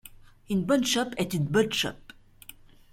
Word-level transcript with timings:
Une 0.49 0.63
bonne 0.65 0.83
chope 0.83 1.13
est 1.17 1.35
une 1.35 1.45
bonne 1.45 1.71
chope… 1.71 2.13